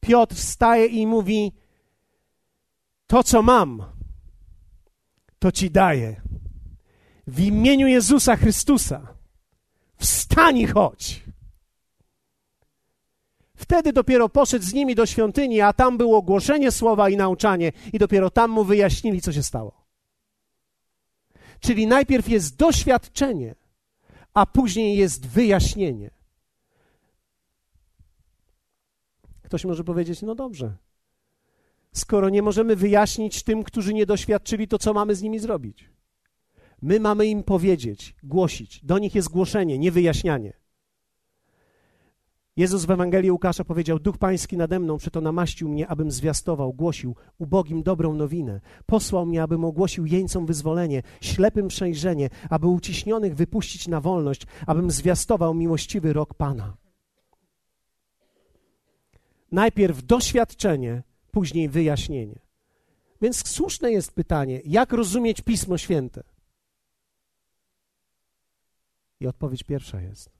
[0.00, 1.52] Piotr wstaje i mówi:
[3.06, 3.84] To, co mam,
[5.38, 6.20] to ci daję.
[7.26, 9.14] W imieniu Jezusa Chrystusa.
[9.96, 11.22] Wstań i chodź.
[13.54, 17.98] Wtedy dopiero poszedł z nimi do świątyni, a tam było głoszenie słowa i nauczanie, i
[17.98, 19.84] dopiero tam mu wyjaśnili, co się stało.
[21.60, 23.54] Czyli najpierw jest doświadczenie,
[24.34, 26.10] a później jest wyjaśnienie.
[29.48, 30.76] Ktoś może powiedzieć: No dobrze,
[31.92, 35.90] skoro nie możemy wyjaśnić tym, którzy nie doświadczyli, to co mamy z nimi zrobić?
[36.82, 38.84] My mamy im powiedzieć, głosić.
[38.84, 40.52] Do nich jest głoszenie, nie wyjaśnianie.
[42.56, 47.16] Jezus w Ewangelii Łukasza powiedział: Duch Pański nade mną, przeto namaścił mnie, abym zwiastował, głosił
[47.38, 48.60] ubogim dobrą nowinę.
[48.86, 55.54] Posłał mnie, abym ogłosił jeńcom wyzwolenie, ślepym przejrzenie, aby uciśnionych wypuścić na wolność, abym zwiastował
[55.54, 56.87] miłościwy rok Pana.
[59.52, 62.38] Najpierw doświadczenie, później wyjaśnienie.
[63.22, 66.22] Więc słuszne jest pytanie, jak rozumieć Pismo Święte?
[69.20, 70.30] I odpowiedź pierwsza jest: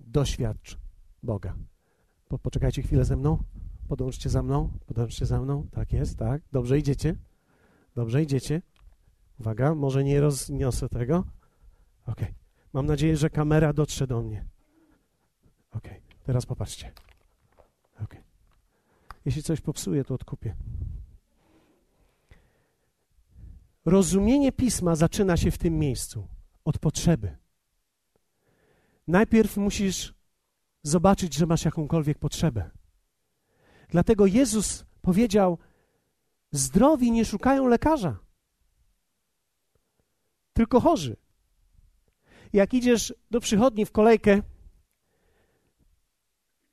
[0.00, 0.78] doświadcz
[1.22, 1.56] Boga.
[2.28, 3.38] Po, poczekajcie chwilę ze mną.
[3.88, 4.72] Podążcie za mną.
[4.86, 5.66] Podążcie za mną.
[5.72, 6.42] Tak jest, tak.
[6.52, 7.16] Dobrze idziecie.
[7.94, 8.62] Dobrze idziecie.
[9.40, 11.24] Uwaga, może nie rozniosę tego.
[12.06, 12.20] Ok.
[12.72, 14.44] Mam nadzieję, że kamera dotrze do mnie.
[15.70, 15.88] Ok.
[16.24, 16.92] Teraz popatrzcie.
[19.24, 20.56] Jeśli coś popsuje, to odkupię.
[23.84, 26.28] Rozumienie pisma zaczyna się w tym miejscu
[26.64, 27.36] od potrzeby.
[29.06, 30.14] Najpierw musisz
[30.82, 32.70] zobaczyć, że masz jakąkolwiek potrzebę.
[33.88, 35.58] Dlatego Jezus powiedział:
[36.52, 38.18] Zdrowi nie szukają lekarza,
[40.52, 41.16] tylko chorzy.
[42.52, 44.42] Jak idziesz do przychodni w kolejkę,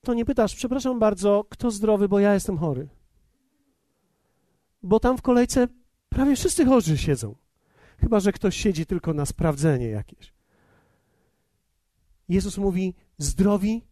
[0.06, 2.88] to nie pytasz, przepraszam bardzo, kto zdrowy, bo ja jestem chory.
[4.84, 5.68] Bo tam w kolejce
[6.10, 7.36] prawie wszyscy chorzy siedzą.
[8.00, 10.34] Chyba, że ktoś siedzi tylko na sprawdzenie jakieś.
[12.30, 13.84] Jezus mówi: zdrowi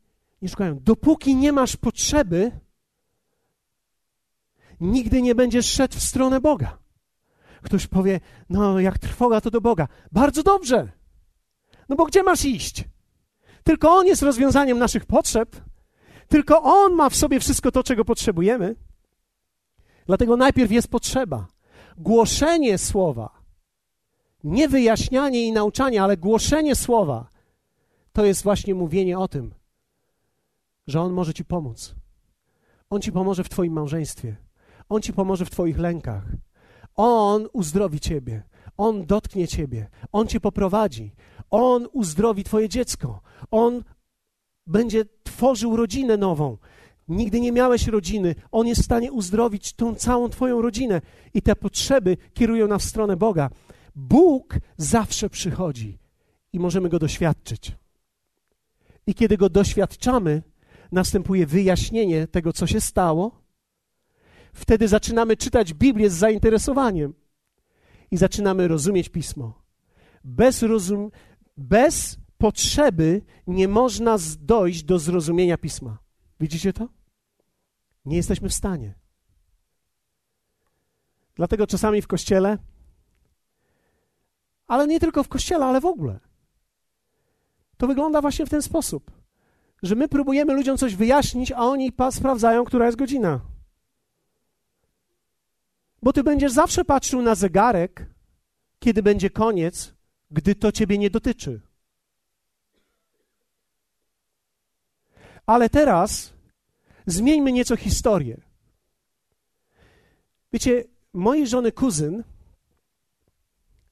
[0.42, 0.80] nie szukają.
[0.80, 2.52] Dopóki nie masz potrzeby,
[4.80, 6.78] nigdy nie będziesz szedł w stronę Boga.
[7.62, 9.88] Ktoś powie: No, jak trwoga, to do Boga.
[10.12, 10.92] Bardzo dobrze.
[11.90, 12.84] No bo gdzie masz iść?
[13.64, 15.73] Tylko On jest rozwiązaniem naszych potrzeb.
[16.28, 18.76] Tylko On ma w sobie wszystko to, czego potrzebujemy.
[20.06, 21.48] Dlatego najpierw jest potrzeba.
[21.98, 23.30] Głoszenie słowa,
[24.44, 27.28] nie wyjaśnianie i nauczanie, ale głoszenie słowa,
[28.14, 29.54] to jest właśnie mówienie o tym,
[30.88, 31.96] że On może Ci pomóc.
[32.90, 34.36] On Ci pomoże w Twoim małżeństwie.
[34.90, 36.24] On Ci pomoże w Twoich lękach.
[36.96, 38.44] On uzdrowi Ciebie.
[38.78, 39.90] On dotknie Ciebie.
[40.12, 41.12] On Cię poprowadzi.
[41.50, 43.22] On uzdrowi Twoje dziecko.
[43.52, 43.84] On
[44.68, 46.58] będzie tworzył rodzinę nową.
[47.08, 48.36] Nigdy nie miałeś rodziny.
[48.52, 51.02] On jest w stanie uzdrowić tą całą Twoją rodzinę.
[51.34, 53.50] I te potrzeby kierują nas w stronę Boga.
[53.96, 55.98] Bóg zawsze przychodzi
[56.54, 57.72] i możemy go doświadczyć.
[59.08, 60.42] I kiedy go doświadczamy,
[60.92, 63.32] następuje wyjaśnienie tego, co się stało.
[64.54, 67.14] Wtedy zaczynamy czytać Biblię z zainteresowaniem
[68.12, 69.62] i zaczynamy rozumieć pismo.
[70.24, 71.12] Bez, rozum,
[71.58, 75.98] bez potrzeby nie można dojść do zrozumienia pisma.
[76.40, 76.90] Widzicie to?
[78.06, 78.94] Nie jesteśmy w stanie.
[81.36, 82.58] Dlatego czasami w kościele,
[84.68, 86.20] ale nie tylko w kościele, ale w ogóle,
[87.78, 89.12] to wygląda właśnie w ten sposób,
[89.84, 93.42] że my próbujemy ludziom coś wyjaśnić, a oni sprawdzają, która jest godzina.
[96.02, 98.06] Bo ty będziesz zawsze patrzył na zegarek,
[98.80, 99.94] kiedy będzie koniec,
[100.32, 101.73] gdy to ciebie nie dotyczy.
[105.46, 106.34] Ale teraz
[107.06, 108.42] zmieńmy nieco historię.
[110.54, 112.24] Wiecie, mojej żony kuzyn,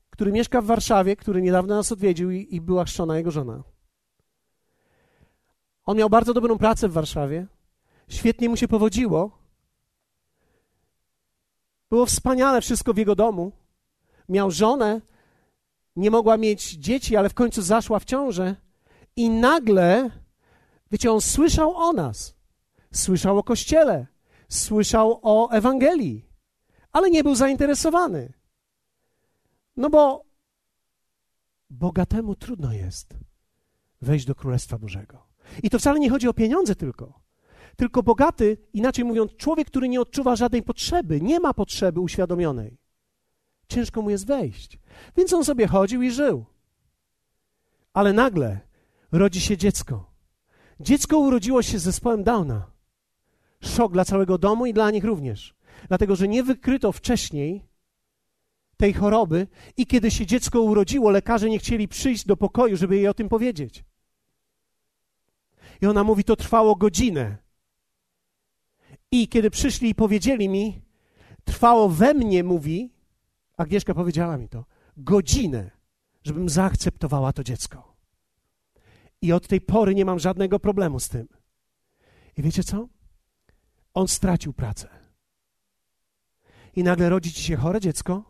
[0.09, 3.63] który mieszka w Warszawie, który niedawno nas odwiedził i, i była chrzczona jego żona.
[5.85, 7.47] On miał bardzo dobrą pracę w Warszawie.
[8.07, 9.31] Świetnie mu się powodziło.
[11.89, 13.51] Było wspaniale wszystko w jego domu.
[14.29, 15.01] Miał żonę,
[15.95, 18.55] nie mogła mieć dzieci, ale w końcu zaszła w ciążę.
[19.15, 20.09] I nagle,
[20.91, 22.35] wiecie, on słyszał o nas.
[22.93, 24.07] Słyszał o kościele.
[24.49, 26.25] Słyszał o Ewangelii.
[26.91, 28.33] Ale nie był zainteresowany.
[29.77, 30.25] No bo
[31.69, 33.13] bogatemu trudno jest
[34.01, 35.27] wejść do Królestwa Bożego.
[35.63, 37.21] I to wcale nie chodzi o pieniądze tylko.
[37.75, 42.77] Tylko bogaty, inaczej mówiąc, człowiek, który nie odczuwa żadnej potrzeby, nie ma potrzeby uświadomionej.
[43.67, 44.79] Ciężko mu jest wejść.
[45.17, 46.45] Więc on sobie chodził i żył.
[47.93, 48.59] Ale nagle
[49.11, 50.10] rodzi się dziecko.
[50.81, 52.71] Dziecko urodziło się z zespołem Downa.
[53.61, 55.55] Szok dla całego domu i dla nich również.
[55.87, 57.65] Dlatego, że nie wykryto wcześniej
[58.77, 63.07] tej choroby i kiedy się dziecko urodziło, lekarze nie chcieli przyjść do pokoju, żeby jej
[63.07, 63.83] o tym powiedzieć.
[65.81, 67.37] I ona mówi, to trwało godzinę.
[69.11, 70.81] I kiedy przyszli i powiedzieli mi,
[71.43, 72.93] trwało we mnie, mówi,
[73.57, 74.65] Agnieszka powiedziała mi to,
[74.97, 75.71] godzinę,
[76.23, 77.90] żebym zaakceptowała to dziecko.
[79.21, 81.27] I od tej pory nie mam żadnego problemu z tym.
[82.37, 82.87] I wiecie co?
[83.93, 84.89] On stracił pracę.
[86.75, 88.23] I nagle rodzi ci się chore dziecko,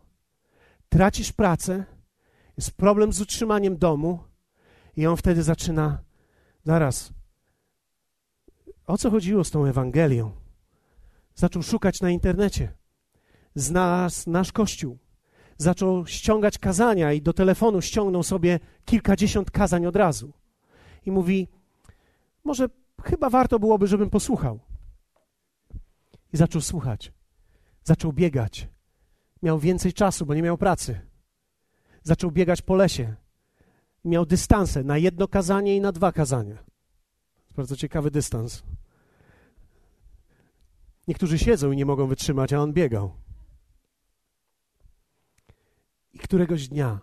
[0.88, 1.84] tracisz pracę,
[2.56, 4.18] jest problem z utrzymaniem domu,
[4.96, 6.02] i on wtedy zaczyna,
[6.64, 7.12] zaraz,
[8.86, 10.32] o co chodziło z tą Ewangelią?
[11.34, 12.72] Zaczął szukać na internecie.
[13.54, 14.98] Znalazł nasz kościół.
[15.58, 20.32] Zaczął ściągać kazania i do telefonu ściągnął sobie kilkadziesiąt kazań od razu.
[21.06, 21.48] I mówi:
[22.44, 22.68] Może
[23.02, 24.60] chyba warto byłoby, żebym posłuchał.
[26.32, 27.12] I zaczął słuchać.
[27.84, 28.68] Zaczął biegać.
[29.42, 31.00] Miał więcej czasu, bo nie miał pracy.
[32.02, 33.14] Zaczął biegać po lesie.
[34.04, 36.64] Miał dystanse na jedno kazanie i na dwa kazania.
[37.56, 38.62] Bardzo ciekawy dystans.
[41.08, 43.12] Niektórzy siedzą i nie mogą wytrzymać, a on biegał.
[46.12, 47.00] I któregoś dnia,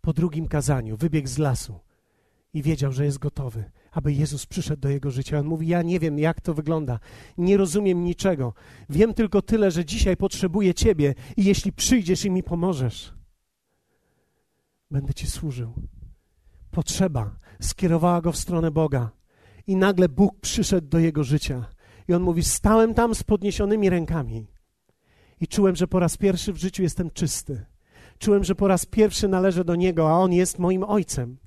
[0.00, 1.80] po drugim kazaniu, wybiegł z lasu
[2.54, 5.38] i wiedział, że jest gotowy, aby Jezus przyszedł do jego życia.
[5.38, 6.98] On mówi: Ja nie wiem, jak to wygląda,
[7.38, 8.54] nie rozumiem niczego.
[8.90, 13.14] Wiem tylko tyle, że dzisiaj potrzebuję Ciebie i jeśli przyjdziesz i mi pomożesz,
[14.90, 15.74] będę Ci służył.
[16.70, 19.10] Potrzeba skierowała go w stronę Boga.
[19.66, 21.64] I nagle Bóg przyszedł do jego życia.
[22.08, 24.46] I on mówi: Stałem tam z podniesionymi rękami
[25.40, 27.66] i czułem, że po raz pierwszy w życiu jestem czysty.
[28.18, 31.38] Czułem, że po raz pierwszy należę do Niego, a On jest moim Ojcem.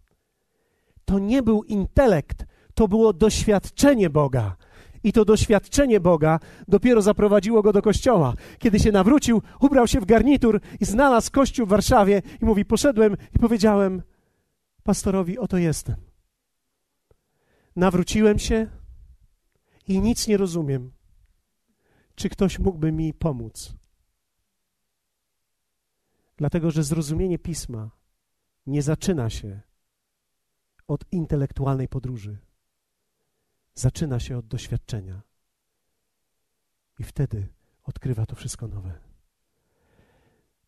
[1.05, 4.55] To nie był intelekt, to było doświadczenie Boga.
[5.03, 8.33] I to doświadczenie Boga dopiero zaprowadziło go do kościoła.
[8.59, 13.17] Kiedy się nawrócił, ubrał się w garnitur i znalazł kościół w Warszawie i mówi: Poszedłem
[13.35, 14.01] i powiedziałem
[14.83, 15.95] pastorowi: Oto jestem.
[17.75, 18.67] Nawróciłem się
[19.87, 20.91] i nic nie rozumiem.
[22.15, 23.75] Czy ktoś mógłby mi pomóc?
[26.37, 27.89] Dlatego, że zrozumienie pisma
[28.67, 29.61] nie zaczyna się
[30.87, 32.37] od intelektualnej podróży.
[33.73, 35.21] Zaczyna się od doświadczenia.
[36.99, 37.47] I wtedy
[37.83, 38.99] odkrywa to wszystko nowe.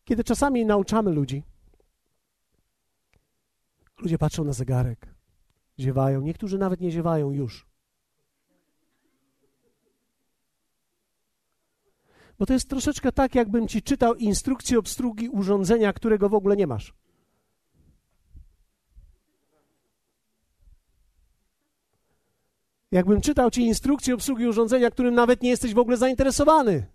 [0.04, 1.42] Kiedy czasami nauczamy ludzi,
[3.98, 5.14] ludzie patrzą na zegarek,
[5.78, 7.66] ziewają, niektórzy nawet nie ziewają już.
[12.38, 16.66] Bo to jest troszeczkę tak, jakbym ci czytał instrukcję obsługi urządzenia, którego w ogóle nie
[16.66, 16.94] masz.
[22.90, 26.86] Jakbym czytał ci instrukcję obsługi urządzenia, którym nawet nie jesteś w ogóle zainteresowany.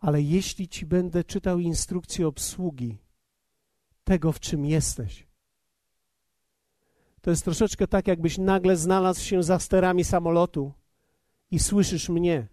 [0.00, 2.98] Ale jeśli ci będę czytał instrukcję obsługi
[4.04, 5.26] tego, w czym jesteś,
[7.20, 10.72] to jest troszeczkę tak, jakbyś nagle znalazł się za sterami samolotu
[11.50, 12.48] i słyszysz mnie.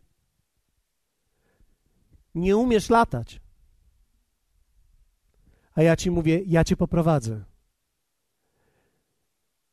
[2.35, 3.41] Nie umiesz latać.
[5.75, 7.50] A ja ci mówię, ja cię poprowadzę.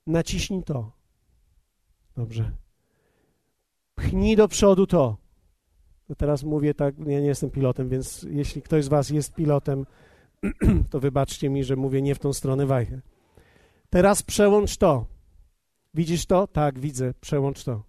[0.09, 0.93] Naciśnij to.
[2.17, 2.51] Dobrze.
[3.95, 5.17] Pchnij do przodu to.
[6.09, 9.87] No teraz mówię tak, ja nie jestem pilotem, więc jeśli ktoś z was jest pilotem,
[10.91, 13.01] to wybaczcie mi, że mówię nie w tą stronę wajchę.
[13.91, 15.07] Teraz przełącz to.
[15.95, 16.47] Widzisz to?
[16.47, 17.15] Tak, widzę.
[17.21, 17.83] Przełącz to.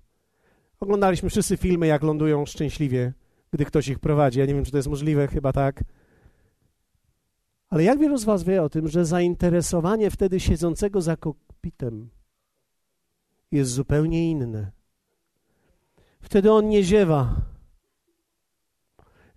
[0.80, 3.14] Oglądaliśmy wszyscy filmy, jak lądują szczęśliwie,
[3.52, 4.40] gdy ktoś ich prowadzi.
[4.40, 5.84] Ja nie wiem, czy to jest możliwe, chyba tak.
[7.70, 11.18] Ale jak wielu z Was wie o tym, że zainteresowanie wtedy siedzącego za
[11.60, 12.10] kokpitem
[13.52, 14.72] jest zupełnie inne?
[16.22, 17.42] Wtedy on nie ziewa.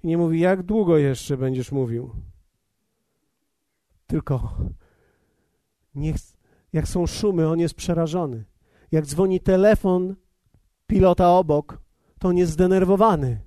[0.05, 2.11] Nie mówi, jak długo jeszcze będziesz mówił.
[4.07, 4.57] Tylko
[5.95, 6.15] nie,
[6.73, 8.45] jak są szumy, on jest przerażony.
[8.93, 10.17] Jak dzwoni telefon
[10.87, 11.83] pilota obok,
[12.19, 13.41] to on jest zdenerwowany.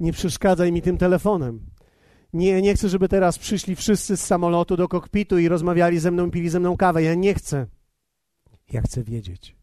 [0.00, 1.70] Nie przeszkadzaj mi tym telefonem.
[2.32, 6.30] Nie, nie chcę, żeby teraz przyszli wszyscy z samolotu do kokpitu i rozmawiali ze mną,
[6.30, 7.02] pili ze mną kawę.
[7.02, 7.66] Ja nie chcę.
[8.72, 9.56] Ja chcę wiedzieć.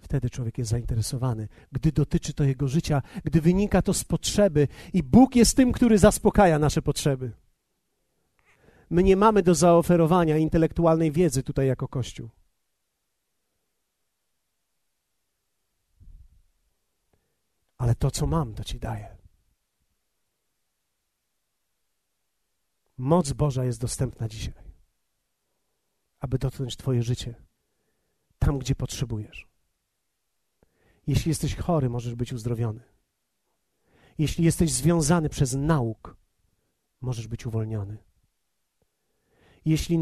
[0.00, 5.02] Wtedy człowiek jest zainteresowany, gdy dotyczy to jego życia, gdy wynika to z potrzeby i
[5.02, 7.32] Bóg jest tym, który zaspokaja nasze potrzeby.
[8.90, 12.30] My nie mamy do zaoferowania intelektualnej wiedzy tutaj jako Kościół.
[17.78, 19.17] Ale to, co mam, to Ci daję.
[22.98, 24.54] Moc Boża jest dostępna dzisiaj,
[26.20, 27.34] aby dotknąć Twoje życie
[28.38, 29.48] tam, gdzie potrzebujesz.
[31.06, 32.80] Jeśli jesteś chory, możesz być uzdrowiony.
[34.18, 36.16] Jeśli jesteś związany przez nauk,
[37.00, 37.98] możesz być uwolniony.
[39.64, 39.98] Jeśli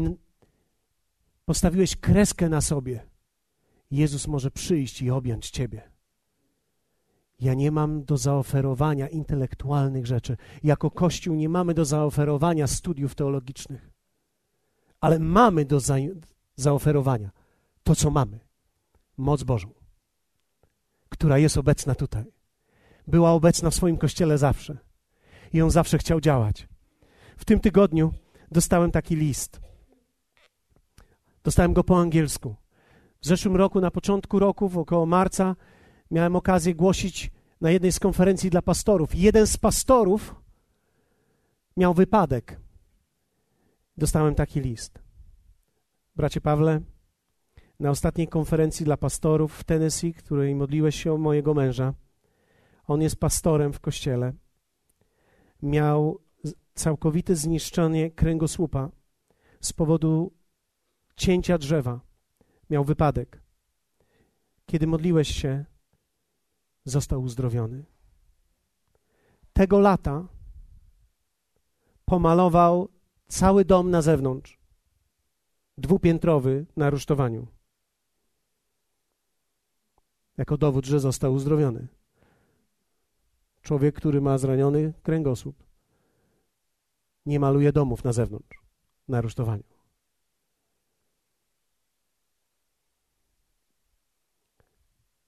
[1.45, 3.07] postawiłeś kreskę na sobie,
[3.91, 5.96] Jezus może przyjść i objąć Ciebie.
[7.39, 10.37] Ja nie mam do zaoferowania intelektualnych rzeczy.
[10.63, 13.89] Jako Kościół nie mamy do zaoferowania studiów teologicznych.
[15.01, 15.95] Ale mamy do za
[16.55, 17.31] zaoferowania
[17.83, 18.39] to, co mamy.
[19.17, 19.69] Moc Bożą,
[21.09, 22.25] która jest obecna tutaj.
[23.07, 24.77] Była obecna w swoim Kościele zawsze.
[25.53, 26.67] I on zawsze chciał działać.
[27.37, 28.13] W tym tygodniu
[28.51, 29.59] dostałem taki list.
[31.43, 32.55] Dostałem go po angielsku.
[33.21, 35.55] W zeszłym roku, na początku roku, w około marca,
[36.11, 37.31] miałem okazję głosić
[37.61, 39.15] na jednej z konferencji dla pastorów.
[39.15, 40.35] Jeden z pastorów
[41.77, 42.59] miał wypadek.
[43.97, 44.99] Dostałem taki list.
[46.15, 46.81] Bracie Pawle,
[47.79, 51.93] na ostatniej konferencji dla pastorów w Tennessee, której modliłeś się o mojego męża,
[52.87, 54.33] on jest pastorem w kościele,
[55.61, 56.19] miał
[56.73, 58.89] całkowite zniszczenie kręgosłupa
[59.61, 60.33] z powodu
[61.15, 61.99] cięcia drzewa.
[62.69, 63.41] Miał wypadek.
[64.65, 65.65] kiedy modliłeś się,
[66.87, 67.85] został uzdrowiony.
[69.53, 70.27] Tego lata
[72.05, 72.89] pomalował
[73.27, 74.59] cały dom na zewnątrz,
[75.77, 77.47] dwupiętrowy na rusztowaniu,
[80.37, 81.87] jako dowód, że został uzdrowiony.
[83.61, 85.63] Człowiek, który ma zraniony kręgosłup,
[87.25, 88.61] nie maluje domów na zewnątrz,
[89.07, 89.63] na rusztowaniu.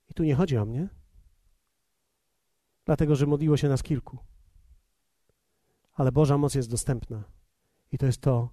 [0.10, 0.99] I tu nie chodzi o mnie,
[2.90, 4.18] dlatego że modliło się nas kilku.
[5.94, 7.24] Ale Boża moc jest dostępna.
[7.92, 8.50] I to jest to,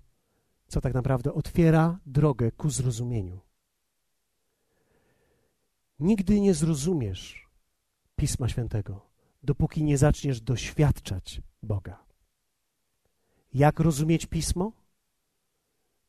[0.69, 3.41] co tak naprawdę otwiera drogę ku zrozumieniu.
[5.99, 7.49] Nigdy nie zrozumiesz
[8.17, 9.01] Pisma Świętego,
[9.43, 12.05] dopóki nie zaczniesz doświadczać Boga.
[13.55, 14.73] Jak rozumieć Pismo?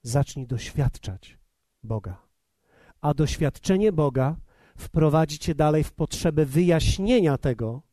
[0.01, 1.37] Zacznij doświadczać
[1.83, 2.21] Boga.
[3.01, 4.35] A doświadczenie Boga
[4.77, 7.86] wprowadzi cię dalej w potrzebę wyjaśnienia tego,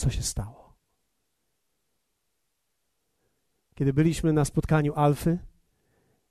[0.00, 0.74] co się stało.
[3.74, 5.38] Kiedy byliśmy na spotkaniu Alfy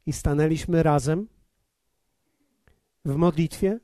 [0.06, 1.28] i stanęliśmy razem
[3.06, 3.80] w modlitwie,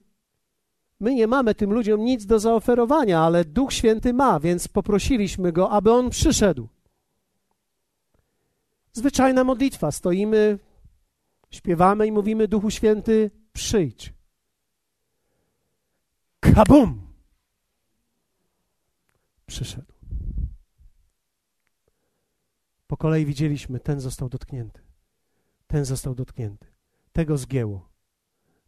[0.99, 5.69] my nie mamy tym ludziom nic do zaoferowania, ale Duch Święty ma, więc poprosiliśmy go,
[5.69, 6.67] aby on przyszedł.
[8.93, 9.91] Zwyczajna modlitwa.
[9.91, 10.59] Stoimy,
[11.51, 14.13] śpiewamy i mówimy: Duchu Święty, przyjdź.
[16.39, 17.04] Kabum!
[19.45, 19.93] Przyszedł.
[22.87, 24.81] Po kolei widzieliśmy, ten został dotknięty.
[25.67, 26.67] Ten został dotknięty.
[27.13, 27.89] Tego zgięło.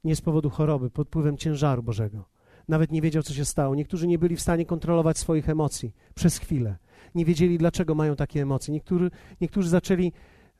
[0.03, 2.29] Nie z powodu choroby, pod wpływem ciężaru Bożego.
[2.67, 3.75] Nawet nie wiedział, co się stało.
[3.75, 6.77] Niektórzy nie byli w stanie kontrolować swoich emocji przez chwilę.
[7.15, 8.73] Nie wiedzieli, dlaczego mają takie emocje.
[8.73, 9.11] Niektórzy,
[9.41, 10.11] niektórzy zaczęli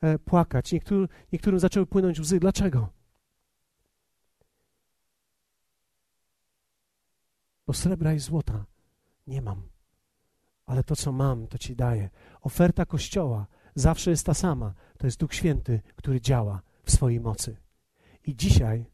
[0.01, 2.39] e, płakać, niektóry, niektórym zaczęły płynąć łzy.
[2.39, 2.89] Dlaczego?
[7.67, 8.65] Bo srebra i złota
[9.27, 9.61] nie mam,
[10.67, 12.09] ale to, co mam, to ci daję.
[12.41, 14.73] Oferta Kościoła zawsze jest ta sama.
[14.97, 17.57] To jest Duch Święty, który działa w swojej mocy.
[18.25, 18.85] I dzisiaj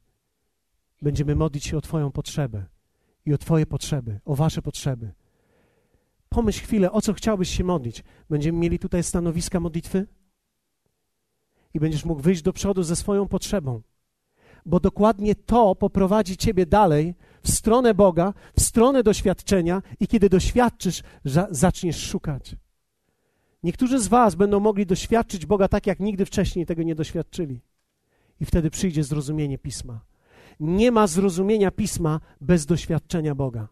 [1.02, 2.66] będziemy modlić się o Twoją potrzebę
[3.26, 5.14] i o Twoje potrzeby, o Wasze potrzeby.
[6.30, 8.04] Pomyśl chwilę, o co chciałbyś się modlić.
[8.30, 10.08] Będziemy mieli tutaj stanowiska modlitwy
[11.74, 13.82] i będziesz mógł wyjść do przodu ze swoją potrzebą,
[14.66, 21.04] bo dokładnie to poprowadzi Ciebie dalej w stronę Boga, w stronę doświadczenia i kiedy doświadczysz,
[21.52, 22.56] zaczniesz szukać.
[23.64, 27.62] Niektórzy z Was będą mogli doświadczyć Boga tak, jak nigdy wcześniej tego nie doświadczyli.
[28.40, 30.06] I wtedy przyjdzie zrozumienie Pisma.
[30.60, 33.68] Nie ma zrozumienia Pisma bez doświadczenia Boga,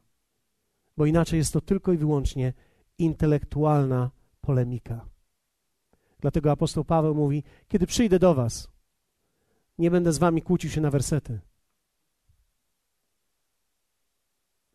[0.98, 2.54] bo inaczej jest to tylko i wyłącznie
[2.98, 4.12] intelektualna
[4.42, 5.06] polemika.
[6.20, 8.71] Dlatego apostoł Paweł mówi: Kiedy przyjdę do Was,
[9.82, 11.40] nie będę z Wami kłócił się na wersety,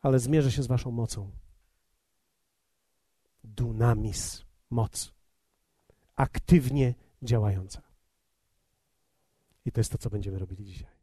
[0.03, 1.31] ale zmierzę się z Waszą mocą.
[3.45, 5.13] Dunamis, moc,
[6.17, 7.83] aktywnie działająca.
[9.65, 10.96] I to jest to, co będziemy robili dzisiaj.